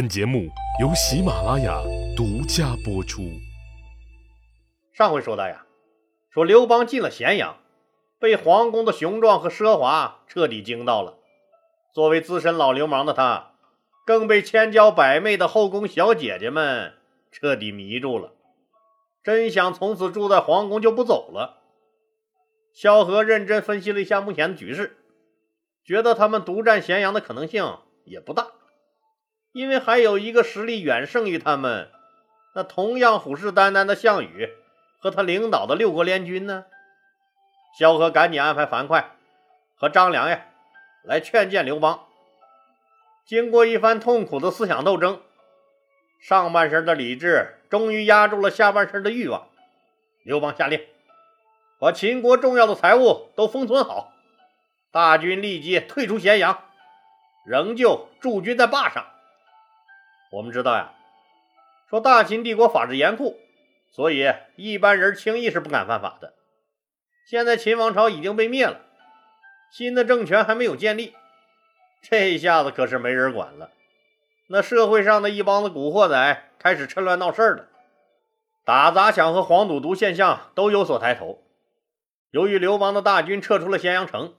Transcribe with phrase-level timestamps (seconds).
[0.00, 0.48] 本节目
[0.80, 1.78] 由喜马拉雅
[2.16, 3.20] 独家播出。
[4.94, 5.66] 上回说到呀，
[6.30, 7.58] 说刘邦进了咸阳，
[8.18, 11.18] 被皇宫的雄壮和奢华彻底惊到了。
[11.92, 13.52] 作为资深老流氓的他，
[14.06, 16.94] 更被千娇百媚的后宫小姐姐们
[17.30, 18.32] 彻底迷住了，
[19.22, 21.58] 真想从此住在皇宫就不走了。
[22.72, 24.96] 萧何认真分析了一下目前的局势，
[25.84, 28.46] 觉得他们独占咸阳的可能性也不大。
[29.52, 31.90] 因为还有一个实力远胜于他们，
[32.54, 34.48] 那同样虎视眈眈的项羽
[35.00, 36.66] 和他领导的六国联军呢？
[37.78, 39.10] 萧何赶紧安排樊哙
[39.76, 40.46] 和张良呀
[41.02, 42.06] 来劝谏刘邦。
[43.24, 45.20] 经过一番痛苦的思想斗争，
[46.20, 49.48] 上半身的理智终于压住了下半身的欲望。
[50.24, 50.84] 刘邦下令，
[51.78, 54.12] 把秦国重要的财物都封存好，
[54.92, 56.64] 大军立即退出咸阳，
[57.44, 59.06] 仍旧驻军在坝上。
[60.30, 60.92] 我们知道呀，
[61.88, 63.36] 说大秦帝国法制严酷，
[63.90, 66.34] 所以一般人轻易是不敢犯法的。
[67.26, 68.80] 现在秦王朝已经被灭了，
[69.72, 71.14] 新的政权还没有建立，
[72.00, 73.70] 这一下子可是没人管了。
[74.48, 77.68] 那社会上的一帮子古惑仔开始趁乱闹事了，
[78.64, 81.42] 打砸抢和黄赌毒现象都有所抬头。
[82.30, 84.34] 由于刘邦的大军撤出了咸阳城，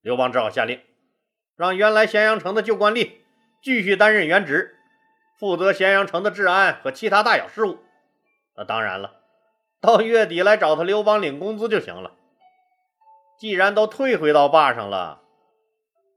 [0.00, 0.80] 刘邦只好下令，
[1.54, 3.12] 让原来咸阳城的旧官吏
[3.62, 4.77] 继续担任原职。
[5.38, 7.78] 负责咸阳城的治安和其他大小事务。
[8.56, 9.20] 那当然了，
[9.80, 12.12] 到月底来找他刘邦领工资就行了。
[13.38, 15.22] 既然都退回到坝上了，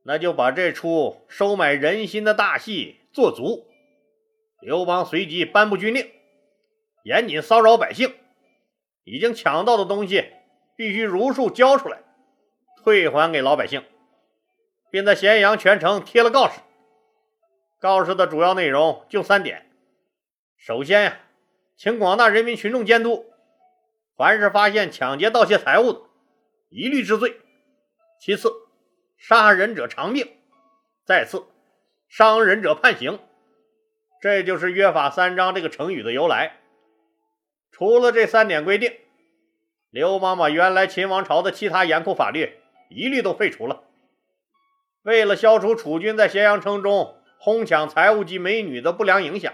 [0.03, 3.67] 那就把这出收买人心的大戏做足。
[4.59, 6.09] 刘邦随即颁布军令，
[7.03, 8.15] 严禁骚扰百姓，
[9.03, 10.31] 已经抢到的东西
[10.75, 11.99] 必须如数交出来，
[12.83, 13.83] 退还给老百姓，
[14.89, 16.59] 并在咸阳全城贴了告示。
[17.81, 19.65] 告示的主要内容就三点：
[20.55, 21.17] 首先呀，
[21.75, 23.25] 请广大人民群众监督，
[24.15, 26.01] 凡是发现抢劫盗窃财物的，
[26.69, 27.31] 一律治罪；
[28.19, 28.53] 其次，
[29.17, 30.27] 杀人者偿命；
[31.03, 31.47] 再次，
[32.07, 33.17] 伤人者判刑。
[34.21, 36.57] 这就是“约法三章”这个成语的由来。
[37.71, 38.93] 除了这三点规定，
[39.89, 42.59] 刘邦把原来秦王朝的其他严酷法律
[42.91, 43.81] 一律都废除了。
[45.01, 49.51] 为了消除楚军在咸阳城中，哄抢财物及美女的不良影响，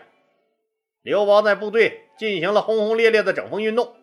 [1.01, 3.95] 刘邦在部队进行了轰轰烈烈的整风运动，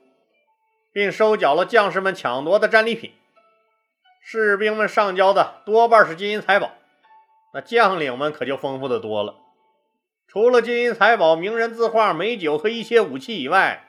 [0.91, 3.13] 并收缴了将士们抢夺的战利品。
[4.23, 6.71] 士兵们上交的多半是金银财宝，
[7.53, 9.35] 那将领们可就丰富的多了。
[10.29, 13.87] 除了金银财宝、名人字画、美酒和一些武器以外，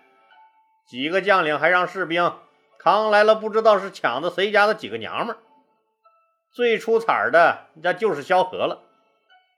[0.86, 2.34] 几个将领还让士兵
[2.78, 5.40] 扛来了不知道是抢的谁家的几个娘们儿。
[6.52, 8.82] 最出彩的那就是萧何了。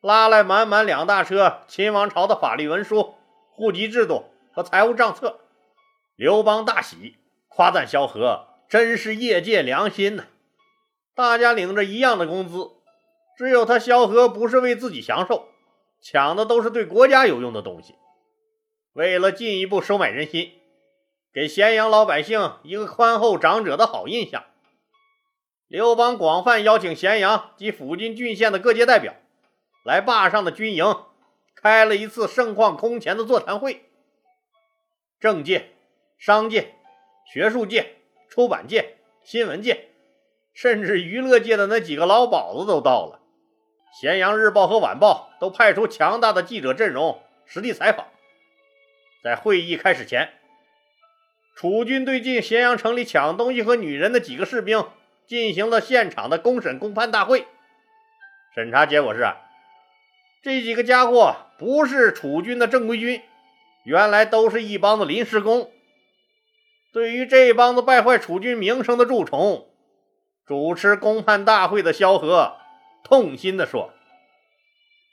[0.02, 3.16] 拉来满满两大车秦王朝的法律文书、
[3.50, 5.40] 户籍制度和财务账册，
[6.16, 7.16] 刘邦大喜，
[7.48, 10.26] 夸赞萧何真是业界良心呐！
[11.16, 12.70] 大家领着一样的工资，
[13.38, 15.48] 只有他萧何不是为自己享受，
[16.00, 17.96] 抢的都是对国家有用的东西。
[18.94, 20.52] 为了进一步收买人心，
[21.34, 24.44] 给咸阳老百姓一个宽厚长者的好印象，
[25.68, 29.16] 刘邦广泛邀请咸阳及附近郡县的各界代表。
[29.88, 30.98] 来坝上的军营
[31.56, 33.86] 开了一次盛况空前的座谈会，
[35.18, 35.70] 政界、
[36.18, 36.76] 商界、
[37.32, 37.96] 学术界、
[38.28, 39.88] 出版界、新闻界，
[40.54, 43.22] 甚至娱乐界的那几个老鸨子都到了。
[43.98, 48.08] 咸阳日报和晚报都派出强大的记者阵容实地采访。
[49.24, 50.34] 在会议开始前，
[51.56, 54.86] 楚军对进咸阳城里抢东西和女人的几个士兵
[55.26, 57.48] 进行了现场的公审公判大会。
[58.54, 59.26] 审查结果是。
[60.44, 63.22] 这几个家伙不是楚军的正规军，
[63.84, 65.72] 原来都是一帮子临时工。
[66.94, 69.68] 对于这帮子败坏楚军名声的蛀虫，
[70.46, 72.58] 主持公判大会的萧何
[73.04, 73.94] 痛心地说：“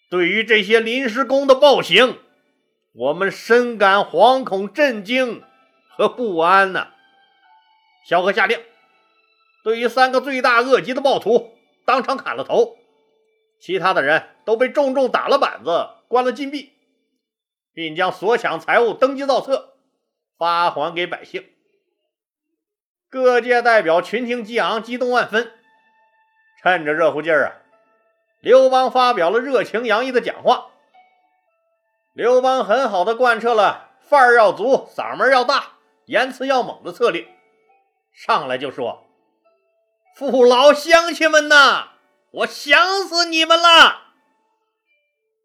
[0.08, 2.18] 对于这些临时工的暴行，
[2.94, 5.42] 我们深感惶恐、震惊
[5.88, 6.88] 和不安呐！”
[8.06, 8.60] 萧何下令，
[9.64, 11.54] 对于三个罪大恶极的暴徒，
[11.84, 12.76] 当场砍了头。
[13.64, 16.74] 其他的人都被重重打了板子，关了禁闭，
[17.72, 19.78] 并将所抢财物登记造册，
[20.36, 21.48] 发还给百姓。
[23.08, 25.50] 各界代表群情激昂，激动万分。
[26.62, 27.64] 趁着热乎劲儿啊，
[28.42, 30.66] 刘邦发表了热情洋溢的讲话。
[32.12, 37.26] 刘邦很好的贯彻了范儿要足、嗓门要大、言辞要猛的策略，
[38.12, 39.06] 上来就说
[40.14, 41.92] ：“父老乡亲们呐！”
[42.34, 44.08] 我想死你们了！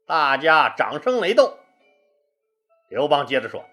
[0.07, 1.55] 大家掌声雷动。
[2.89, 3.63] 刘邦接着说：“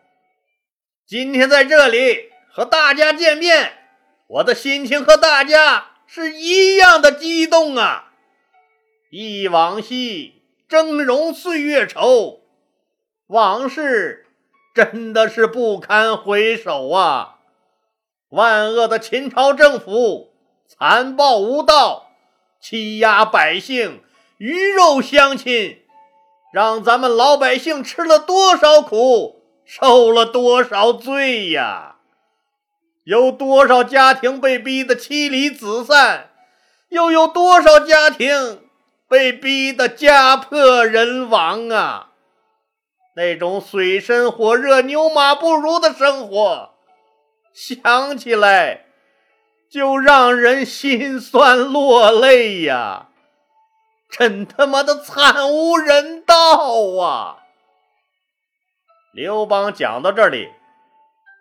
[1.09, 3.73] 今天在这里和大家见面，
[4.27, 8.13] 我的心情和大家是一样的激动啊！
[9.11, 12.41] 忆往昔，峥嵘岁月稠，
[13.29, 14.27] 往事
[14.75, 17.39] 真的是不堪回首啊！
[18.29, 20.35] 万恶的秦朝政府
[20.69, 22.06] 残暴无道，
[22.69, 24.03] 欺压百姓，
[24.39, 25.83] 鱼肉乡亲。”
[26.53, 31.99] 让咱们老百姓吃了多少苦，受了多少罪呀！
[33.05, 36.31] 有多少家庭被逼得妻离子散，
[36.89, 38.63] 又有多少家庭
[39.09, 42.11] 被逼得家破人亡啊！
[43.15, 46.71] 那种水深火热、牛马不如的生活，
[47.53, 48.86] 想起来
[49.71, 53.09] 就让人心酸落泪呀！
[54.09, 56.37] 真他妈的惨无人道
[57.01, 57.45] 啊！
[59.13, 60.51] 刘邦讲到这里，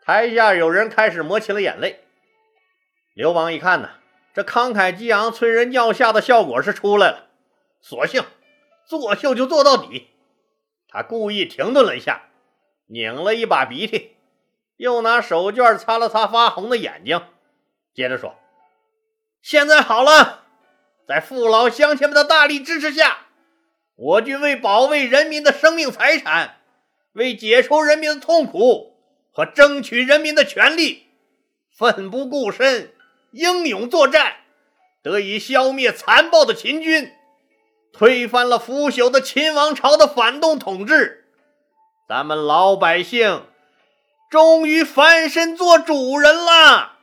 [0.03, 2.05] 台下有人开始抹起了眼泪。
[3.13, 3.89] 刘邦一看呢，
[4.33, 7.27] 这慷慨激昂、催人尿下的效果是出来了，
[7.81, 8.25] 索性
[8.85, 10.09] 作秀就做到底。
[10.89, 12.23] 他故意停顿了一下，
[12.87, 14.15] 拧了一把鼻涕，
[14.77, 17.21] 又拿手绢擦了擦发红的眼睛，
[17.95, 18.35] 接着说
[19.41, 20.43] ：“现在好了。”
[21.07, 23.27] 在父老乡亲们的大力支持下，
[23.95, 26.57] 我军为保卫人民的生命财产，
[27.13, 28.97] 为解除人民的痛苦
[29.31, 31.07] 和争取人民的权利，
[31.77, 32.91] 奋不顾身，
[33.31, 34.37] 英勇作战，
[35.03, 37.13] 得以消灭残暴的秦军，
[37.93, 41.25] 推翻了腐朽的秦王朝的反动统治。
[42.09, 43.45] 咱们老百姓
[44.31, 46.94] 终于翻身做主人了。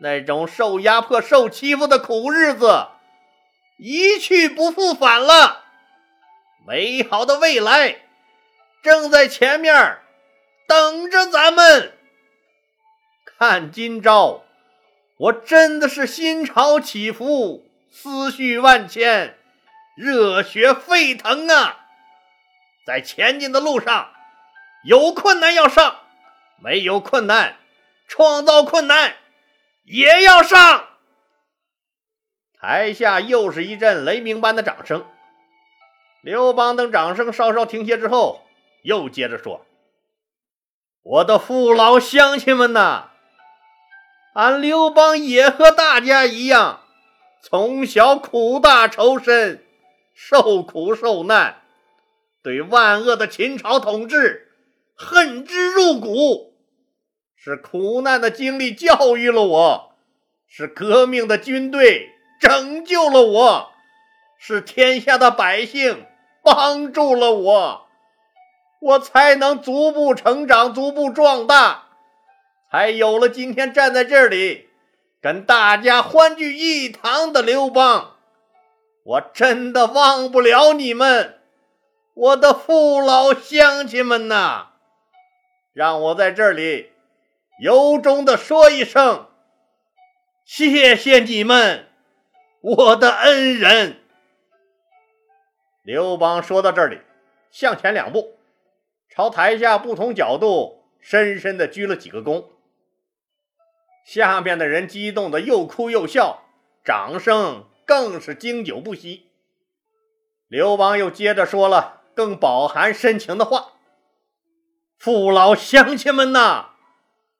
[0.00, 2.88] 那种受压迫、受欺负的苦日子
[3.78, 5.64] 一去不复返了，
[6.66, 8.02] 美好的未来
[8.82, 9.98] 正在前面
[10.66, 11.92] 等着咱们。
[13.38, 14.44] 看今朝，
[15.18, 19.38] 我真的是心潮起伏，思绪万千，
[19.96, 21.86] 热血沸腾啊！
[22.86, 24.10] 在前进的路上，
[24.84, 26.00] 有困难要上，
[26.62, 27.56] 没有困难，
[28.06, 29.16] 创造困难。
[29.86, 30.88] 也要上！
[32.60, 35.06] 台下又是一阵雷鸣般的掌声。
[36.22, 38.44] 刘邦等掌声稍稍停歇之后，
[38.82, 39.64] 又接着说
[41.04, 43.10] ：“我的父老乡亲们呐，
[44.34, 46.80] 俺刘邦也和大家一样，
[47.40, 49.64] 从小苦大仇深，
[50.12, 51.62] 受苦受难，
[52.42, 54.52] 对万恶的秦朝统治
[54.96, 56.54] 恨之入骨。”
[57.46, 59.92] 是苦难的经历教育了我，
[60.48, 62.10] 是革命的军队
[62.40, 63.70] 拯救了我，
[64.36, 66.06] 是天下的百姓
[66.42, 67.86] 帮助了我，
[68.80, 71.84] 我才能逐步成长，逐步壮大，
[72.68, 74.68] 才有了今天站在这里
[75.22, 78.16] 跟大家欢聚一堂的刘邦。
[79.04, 81.38] 我真的忘不了你们，
[82.12, 84.70] 我的父老乡亲们呐！
[85.72, 86.90] 让我在这里。
[87.58, 89.28] 由衷的说一声
[90.44, 91.88] ：“谢谢你们，
[92.60, 94.02] 我的恩人。”
[95.82, 97.00] 刘邦说到这里，
[97.50, 98.38] 向前两步，
[99.08, 102.46] 朝台下不同角度深深的鞠了几个躬。
[104.04, 106.42] 下面的人激动的又哭又笑，
[106.84, 109.30] 掌声更是经久不息。
[110.48, 113.72] 刘邦又接着说了更饱含深情的话
[114.98, 116.74] ：“父老乡亲们呐！”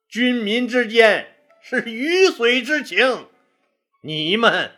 [0.08, 3.26] 军民之间是鱼水之情，
[4.02, 4.72] 你们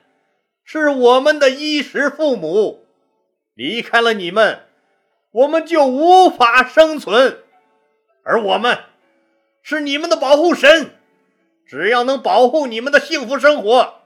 [0.64, 2.87] 是我们的衣食父母，
[3.54, 4.66] 离开了你们，
[5.32, 7.42] 我们就无法生存。
[8.25, 8.78] 而我们
[9.62, 10.92] 是你们的保护神，
[11.66, 14.02] 只要能保护你们的幸福生活，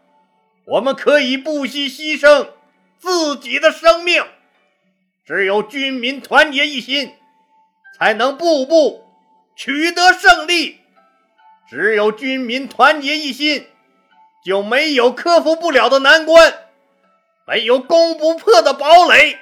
[0.66, 2.48] 我们可以不惜牺牲
[2.98, 4.24] 自己的生命。
[5.24, 7.14] 只有军民团结一心，
[7.96, 9.04] 才能步步
[9.54, 10.81] 取得胜利。
[11.72, 13.66] 只有军民团结一心，
[14.44, 16.52] 就没有克服不了的难关；
[17.46, 19.38] 没有攻不破的堡垒，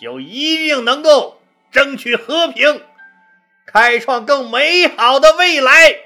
[0.00, 2.82] 就一定能够争取和平，
[3.64, 6.00] 开创更美好的未来。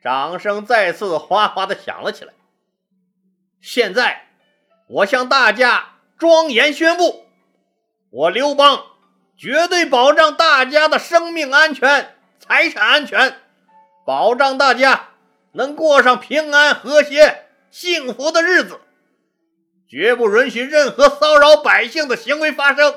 [0.00, 2.32] 掌声再次哗哗的响了起来。
[3.60, 4.28] 现在，
[4.86, 7.26] 我向大家庄严宣布：
[8.10, 8.86] 我刘邦
[9.36, 13.40] 绝对保障大家的生命安全、财产安全。
[14.04, 15.08] 保障大家
[15.52, 18.80] 能过上平安、和谐、幸福的日子。
[19.88, 22.94] 绝不允许任何骚扰百姓的行为发生。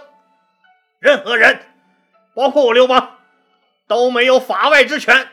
[1.00, 1.62] 任何人，
[2.34, 3.18] 包括我刘邦，
[3.88, 5.28] 都没有法外之权，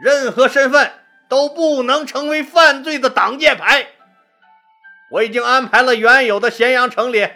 [0.00, 0.92] 任何身份
[1.28, 3.88] 都不能成为犯罪的挡箭牌。
[5.10, 7.28] 我已经安排了原有的咸阳城里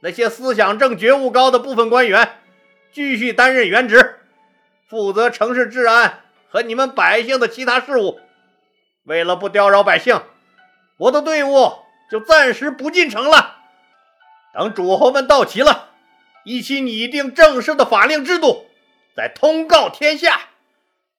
[0.00, 2.38] 那些思想正、觉悟高的部分官员，
[2.92, 4.20] 继续担任原职，
[4.88, 8.20] 负责城市治安和你们百姓的其他事务。
[9.04, 10.20] 为了不叨扰百姓，
[10.98, 11.72] 我的队伍
[12.10, 13.56] 就暂时不进城了。
[14.52, 15.90] 等诸侯们到齐了，
[16.44, 18.66] 一起拟定正式的法令制度，
[19.14, 20.48] 再通告天下。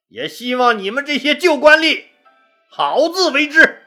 [0.10, 2.06] 也希望你们这些旧官吏
[2.70, 3.84] 好自为之，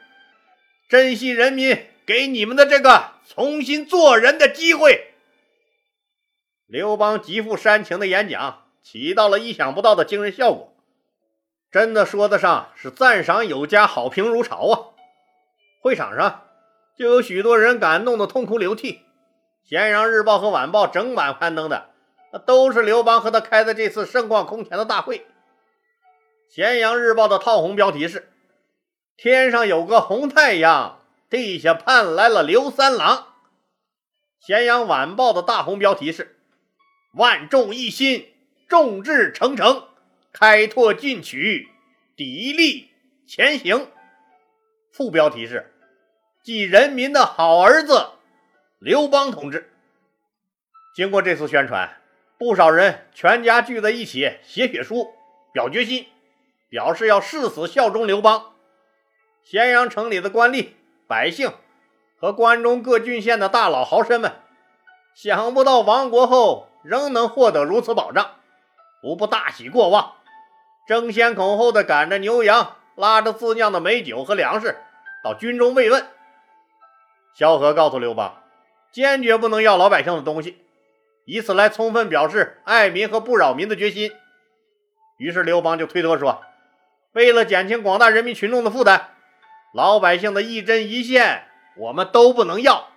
[0.87, 5.13] 珍惜人民给你们的这个重新做人的机会。
[6.67, 10.70] 刘邦极富煽情的演讲起到了意想不到的惊人效果。
[11.71, 14.91] 真的说得上是赞赏有加，好评如潮啊！
[15.81, 16.47] 会场上
[16.97, 19.01] 就有许多人感动的痛哭流涕。
[19.63, 21.91] 咸阳日报和晚报整晚刊登的，
[22.33, 25.25] 那都是刘邦和他开的这次盛况空前的大会。
[26.49, 28.29] 咸阳日报的套红标题是
[29.15, 30.99] “天上有个红太阳，
[31.29, 33.27] 地下盼来了刘三郎”。
[34.41, 36.37] 咸阳晚报的大红标题是
[37.15, 38.27] “万众一心，
[38.67, 39.87] 众志成城”。
[40.33, 41.67] 开拓进取，
[42.15, 42.87] 砥砺
[43.27, 43.91] 前行。
[44.91, 45.73] 副标题是
[46.41, 48.11] “记人民的好儿子
[48.79, 49.71] 刘邦同志”。
[50.95, 52.01] 经过这次宣传，
[52.37, 55.13] 不少人全家聚在一起写血书，
[55.53, 56.07] 表决心，
[56.69, 58.53] 表示要誓死效忠刘邦。
[59.43, 60.69] 咸阳城里的官吏、
[61.07, 61.51] 百姓
[62.17, 64.33] 和关中各郡县的大佬豪绅们，
[65.13, 68.35] 想不到亡国后仍能获得如此保障，
[69.03, 70.15] 无不大喜过望。
[70.91, 74.75] 争先恐后的赶着牛羊，拉着自酿的美酒和粮食
[75.23, 76.05] 到军中慰问。
[77.33, 78.43] 萧何告诉刘邦，
[78.91, 80.57] 坚决不能要老百姓的东西，
[81.23, 84.11] 以此来充分表示爱民和不扰民的决心。
[85.17, 86.43] 于是刘邦就推脱说
[87.15, 89.11] ：“为了减轻广大人民群众的负担，
[89.73, 91.45] 老百姓的一针一线
[91.77, 92.89] 我们都不能要，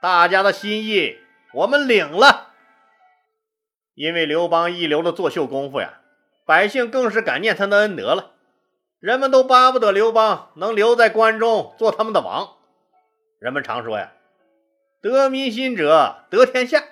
[0.00, 1.18] 大家的心意
[1.52, 2.54] 我们领了。”
[3.94, 6.00] 因为刘邦一流的作秀功夫呀。
[6.48, 8.30] 百姓更是感念他的恩德了，
[9.00, 12.56] 人们都巴不得刘邦能留在关中做他们的王。
[13.38, 14.12] 人们常说呀
[15.02, 16.82] ：“得民心者得天下。”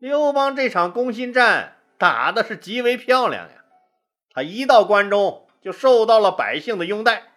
[0.00, 3.62] 刘邦这场攻心战打的是极为漂亮呀！
[4.34, 7.28] 他一到关中就受到了百姓的拥戴，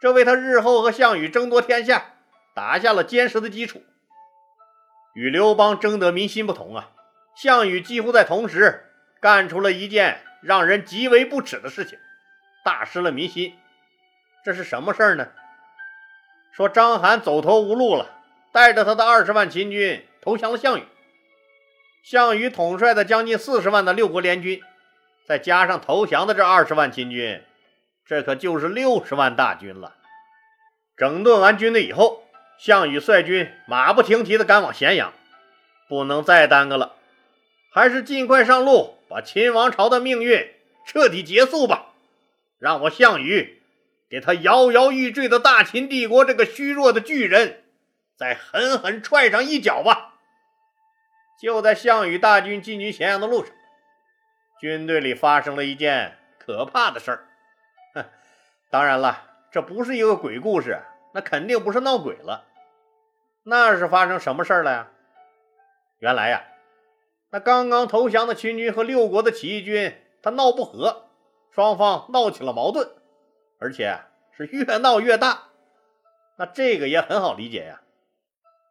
[0.00, 2.14] 这为他日后和项羽争夺天下
[2.54, 3.82] 打下了坚实的基础。
[5.12, 6.92] 与刘邦争得民心不同啊，
[7.36, 8.88] 项羽几乎在同时。
[9.22, 11.96] 干出了一件让人极为不耻的事情，
[12.64, 13.56] 大失了民心。
[14.44, 15.28] 这是什么事儿呢？
[16.50, 18.10] 说章邯走投无路了，
[18.50, 20.82] 带着他的二十万秦军投降了项羽。
[22.02, 24.60] 项羽统帅的将近四十万的六国联军，
[25.24, 27.44] 再加上投降的这二十万秦军，
[28.04, 29.94] 这可就是六十万大军了。
[30.96, 32.24] 整顿完军队以后，
[32.58, 35.12] 项羽率军马不停蹄地赶往咸阳，
[35.88, 36.96] 不能再耽搁了，
[37.72, 38.98] 还是尽快上路。
[39.12, 40.54] 把秦王朝的命运
[40.86, 41.92] 彻底结束吧，
[42.58, 43.60] 让我项羽
[44.08, 47.62] 给他摇摇欲坠的大秦帝国这个虚弱的巨人
[48.16, 50.14] 再狠狠踹上一脚吧！
[51.38, 53.54] 就在项羽大军进军咸阳的路上，
[54.58, 57.28] 军队里发生了一件可怕的事儿。
[57.94, 58.04] 哼，
[58.70, 60.80] 当然了，这不是一个鬼故事，
[61.12, 62.46] 那肯定不是闹鬼了。
[63.42, 64.88] 那是发生什么事儿了呀？
[65.98, 66.44] 原来呀。
[67.32, 71.06] 那刚刚投降的秦军和六国的起义军，他闹不和，
[71.50, 72.90] 双方闹起了矛盾，
[73.58, 74.00] 而且
[74.36, 75.44] 是越闹越大。
[76.36, 77.80] 那这个也很好理解呀。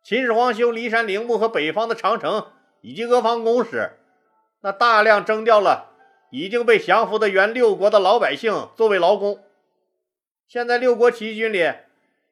[0.04, 2.52] 秦始皇修骊山陵墓和北方的长城
[2.82, 3.94] 以及阿房宫时，
[4.62, 5.96] 那大量征调了
[6.32, 9.44] 已经被降服的原六国的老百姓作为劳工。
[10.48, 11.72] 现在六国起义军里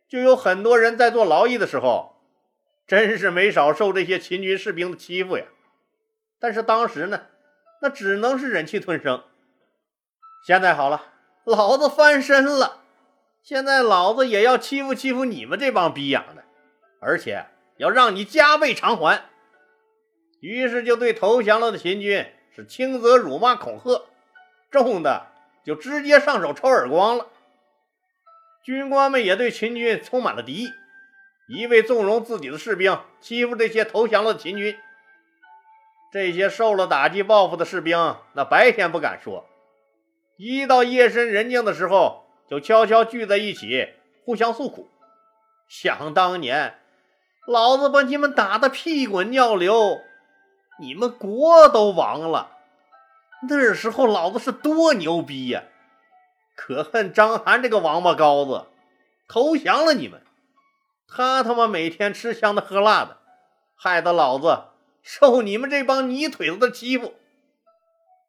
[0.07, 2.17] 就有很多人在做劳役的时候，
[2.86, 5.45] 真是没少受这些秦军士兵的欺负呀。
[6.39, 7.24] 但是当时呢，
[7.81, 9.24] 那只能是忍气吞声。
[10.46, 11.03] 现在好了，
[11.43, 12.81] 老子翻身了，
[13.43, 16.43] 现在老子也要欺负欺负你们这帮逼养的，
[17.01, 17.46] 而且
[17.77, 19.25] 要让你加倍偿还。
[20.39, 24.05] 于是就对投降了的秦军是轻则辱骂恐吓，
[24.72, 25.27] 重的
[25.65, 27.27] 就直接上手抽耳光了。
[28.63, 30.69] 军官们也对秦军充满了敌意，
[31.50, 34.77] 一味纵容自己的士兵欺负这些投降了的秦军。
[36.12, 39.46] 这些受了打击报复的士兵，那白天不敢说，
[40.38, 43.89] 一到夜深人静的时候，就悄悄聚在一起，
[44.25, 44.89] 互相诉苦。
[45.68, 46.80] 想当年，
[47.46, 50.00] 老子把你们打得屁滚尿流，
[50.80, 52.58] 你们国都亡了。
[53.48, 55.63] 那时候老子是多牛逼呀！
[56.56, 58.66] 可恨张邯这个王八羔子
[59.28, 60.22] 投降了你们，
[61.08, 63.18] 他他妈每天吃香的喝辣的，
[63.75, 64.63] 害得老子
[65.01, 67.15] 受你们这帮泥腿子的欺负。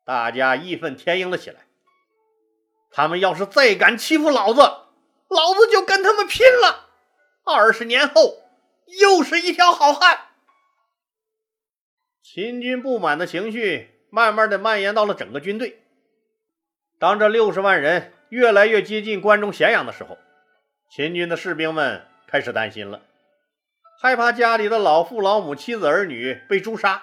[0.05, 1.61] 大家义愤填膺了起来。
[2.91, 6.89] 他们要是再敢欺负老子，老子就跟他们拼了！
[7.45, 8.43] 二十年后，
[9.01, 10.27] 又是一条好汉。
[12.21, 15.83] 秦军不满的情绪慢慢的蔓延到了整个军队。
[16.99, 20.19] 当这六十万人越来越接近关中咸阳的时候，
[20.91, 23.03] 秦军的士兵们开始担心了，
[24.03, 27.03] 害怕家里的老父老母、妻子儿女被诛杀。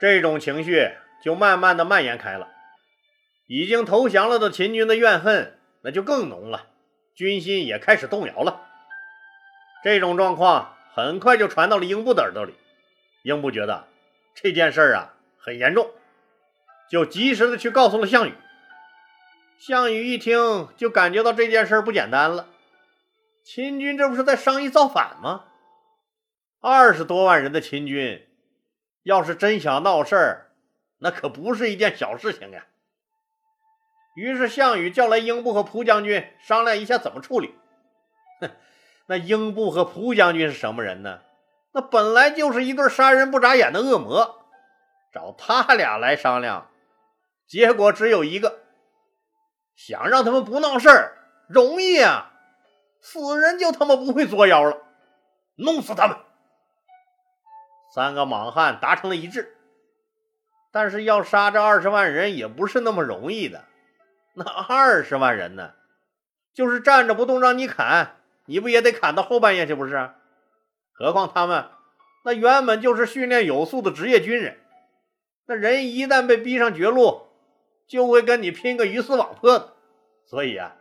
[0.00, 0.90] 这种情绪
[1.22, 2.48] 就慢慢的蔓延开了。
[3.46, 6.66] 已经投降了的秦军的怨恨那就更浓了，
[7.14, 8.62] 军心也开始动摇了。
[9.84, 12.52] 这种状况很快就传到了英布的耳朵里，
[13.22, 13.86] 英布觉得
[14.34, 15.92] 这件事儿啊很严重，
[16.90, 18.34] 就及时的去告诉了项羽。
[19.60, 22.48] 项羽一听就感觉到这件事儿不简单了，
[23.46, 25.44] 秦军这不是在商议造反吗？
[26.60, 28.26] 二十多万人的秦军，
[29.04, 30.50] 要是真想闹事儿，
[30.98, 32.66] 那可不是一件小事情呀。
[34.16, 37.54] 于是项羽叫来英布和蒲将军商量一下怎么处理。
[38.40, 38.50] 哼，
[39.06, 41.20] 那英布和蒲将军是什么人呢？
[41.70, 44.44] 那本来就是一对杀人不眨眼的恶魔，
[45.12, 46.68] 找他俩来商量，
[47.46, 48.64] 结果只有一个：
[49.76, 51.16] 想让他们不闹事儿
[51.48, 52.32] 容易啊，
[53.08, 54.82] 死人就他妈不会作妖了，
[55.54, 56.16] 弄死他们！
[57.94, 59.56] 三个莽汉达成了一致，
[60.72, 63.62] 但是要杀这二十万人也不是那么容易的。
[64.34, 65.74] 那二十万人呢？
[66.52, 69.76] 就是站着不动让你砍，你不也得砍到后半夜去？
[69.76, 70.10] 不是？
[70.92, 71.66] 何况他们
[72.24, 74.58] 那原本就是训练有素的职业军人，
[75.46, 77.28] 那人一旦被逼上绝路，
[77.86, 79.74] 就会跟你拼个鱼死网破的。
[80.26, 80.74] 所以啊，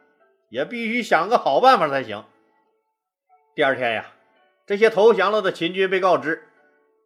[0.50, 2.24] 也必须想个好办法才行。
[3.56, 4.12] 第二天呀，
[4.66, 6.48] 这些投降了的秦军被告知，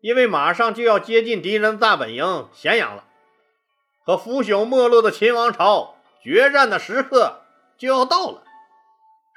[0.02, 3.06] 因为马上就要接近敌人的大本营咸阳了，
[4.04, 5.96] 和腐朽没落的秦王朝。
[6.22, 7.44] 决战的时刻
[7.78, 8.44] 就要到了，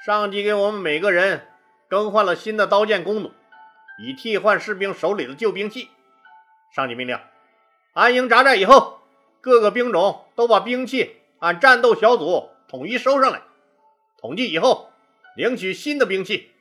[0.05, 1.47] 上级给我们每个人
[1.89, 3.31] 更换了新的刀剑弓弩，
[4.05, 5.91] 以替换士兵手里的旧兵器。
[6.75, 7.17] 上级命令：
[7.93, 8.99] 安营扎寨以后，
[9.41, 13.43] 各个兵种都把兵器按战斗小组统一收上来，
[14.23, 14.93] 统计以后
[15.37, 16.53] 领取新的兵器。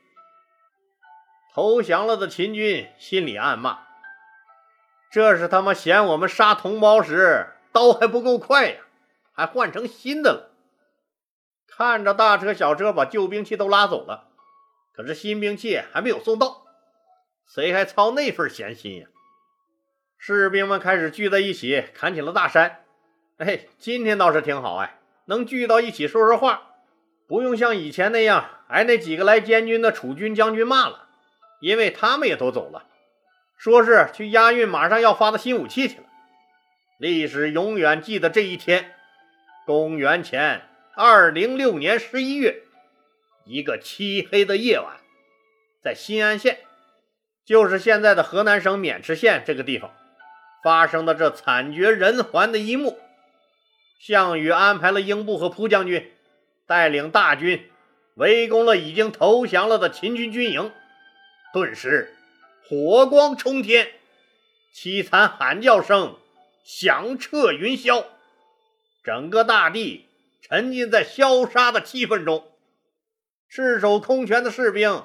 [1.54, 3.78] 投降了的秦军心里暗骂：
[5.10, 8.80] 这是他妈嫌我们杀同胞时刀还不够快呀！
[9.32, 10.50] 还换成新的了。
[11.68, 14.28] 看着大车小车把旧兵器都拉走了，
[14.92, 16.66] 可是新兵器还没有送到，
[17.46, 19.06] 谁还操那份闲心呀？
[20.18, 22.84] 士兵们开始聚在一起砍起了大山。
[23.38, 26.71] 哎，今天倒是挺好哎，能聚到一起说说话，
[27.26, 31.08] 不用像以前那样挨那几个来监军的楚军将军骂了，
[31.60, 32.84] 因为他们也都走了，
[33.56, 36.04] 说是去押运马上要发的新武器去了。
[36.98, 38.94] 历史永远记得这一天。
[39.64, 40.62] 公元前
[40.96, 42.62] 二零六年十一月，
[43.44, 44.96] 一个漆黑的夜晚，
[45.82, 46.58] 在新安县，
[47.44, 49.94] 就是现在的河南省渑池县这个地方，
[50.64, 52.98] 发生的这惨绝人寰的一幕。
[54.00, 56.12] 项羽安排了英布和蒲将军
[56.72, 57.70] 带领大军
[58.14, 60.72] 围攻了已经投降了的秦军军营，
[61.52, 62.16] 顿时
[62.66, 63.90] 火光冲天，
[64.74, 66.16] 凄惨喊叫声
[66.64, 68.06] 响彻云霄。
[69.04, 70.08] 整个大地
[70.40, 72.50] 沉浸在消杀的气氛中，
[73.50, 75.04] 赤手空拳的士兵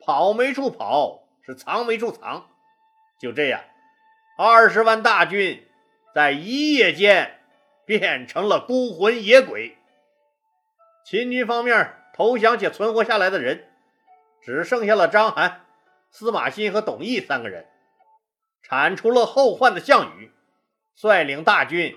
[0.00, 2.48] 跑没处跑，是藏没处藏。
[3.20, 3.62] 就这样，
[4.36, 5.64] 二十万大军
[6.12, 7.38] 在一夜间
[7.86, 9.78] 变成了孤魂野鬼。
[11.04, 13.68] 秦军方面投降且存活下来的人，
[14.42, 15.56] 只剩下了章邯、
[16.10, 17.66] 司马欣和董翳三个人。
[18.62, 20.32] 铲除了后患的项羽，
[20.94, 21.96] 率领大军。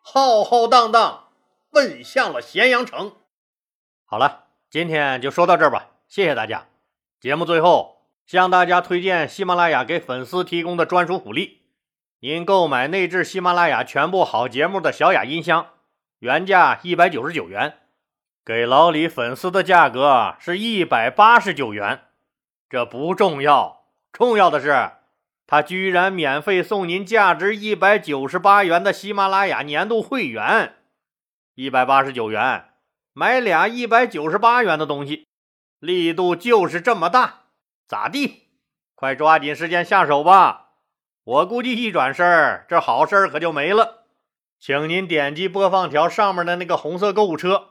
[0.00, 1.30] 浩浩荡荡
[1.72, 3.16] 奔向了咸阳城。
[4.04, 6.68] 好了，今天就说到这儿吧，谢谢大家。
[7.18, 11.62] 节目最后向大家推荐喜马拉雅给粉丝提供的专属福利：
[12.20, 15.70] 您购买内置喜马拉雅全部好节目的小雅音箱，
[16.20, 17.76] 原价一百九十九元，
[18.46, 22.02] 给老李粉丝的价格是一百八十九元。
[22.70, 24.92] 这不重要，重要的是。
[25.48, 30.76] 他居然免费送您价值一百九十八元的喜马拉雅年度会员，
[31.56, 32.66] 一百八十九元
[33.12, 35.26] 买俩一百九十八元的东西，
[35.80, 37.46] 力度就是这么大，
[37.88, 38.44] 咋地？
[38.94, 40.68] 快抓紧时间下手吧！
[41.24, 44.04] 我估计一转身，这好事可就没了。
[44.60, 47.70] 请您点击播放条上面的那个红色购物车，